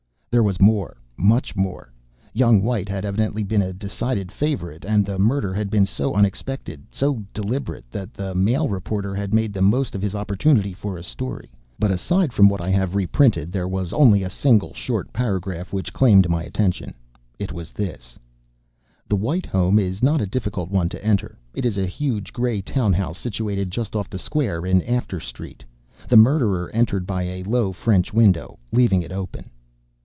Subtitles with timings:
[0.31, 1.91] There was more, much more.
[2.33, 6.83] Young White had evidently been a decided favorite, and the murder had been so unexpected,
[6.89, 11.03] so deliberate, that the Mail reporter had made the most of his opportunity for a
[11.03, 11.51] story.
[11.77, 15.91] But aside from what I have reprinted, there was only a single short paragraph which
[15.91, 16.93] claimed my attention.
[17.37, 18.17] It was this:
[19.09, 21.37] The White home is not a difficult one to enter.
[21.53, 25.65] It is a huge gray town house, situated just off the square, in After Street.
[26.07, 29.49] The murderer entered by a low French window, leaving it open.